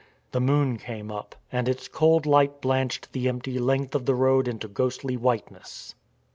[0.31, 4.47] The moon came up, and its cold light blanched the empty length of the road
[4.47, 5.93] into ghostly whiteness.